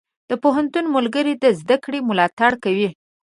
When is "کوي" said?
2.63-2.89